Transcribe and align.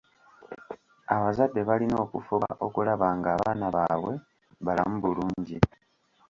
Abazadde 1.15 1.61
balina 1.69 1.95
okufuba 2.05 2.49
okulaba 2.65 3.07
nga 3.17 3.29
abaana 3.35 3.67
baabwe 3.75 4.13
balamu 4.65 4.95
bulungi. 5.03 5.57